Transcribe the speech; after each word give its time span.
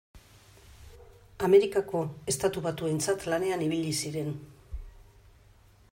Amerikako 1.47 2.01
Estatu 2.33 2.65
Batuentzat 2.69 3.29
lanean 3.35 3.67
ibili 3.67 3.95
ziren. 4.03 4.37